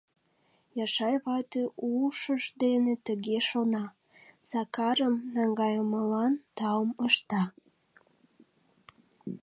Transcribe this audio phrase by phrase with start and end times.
[0.85, 3.85] Яшай вате ушыж дене тыге шона,
[4.49, 7.43] Сакарым наҥгайымылан таум ышта...